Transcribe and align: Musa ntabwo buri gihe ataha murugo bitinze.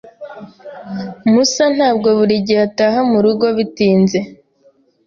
Musa 1.31 1.63
ntabwo 1.75 2.07
buri 2.17 2.35
gihe 2.47 2.61
ataha 2.67 2.99
murugo 3.11 3.45
bitinze. 3.57 4.19